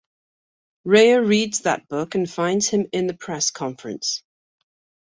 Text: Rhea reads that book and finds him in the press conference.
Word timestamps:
Rhea 0.83 1.21
reads 1.21 1.59
that 1.59 1.87
book 1.87 2.15
and 2.15 2.27
finds 2.27 2.67
him 2.67 2.87
in 2.91 3.05
the 3.05 3.13
press 3.13 3.51
conference. 3.51 4.23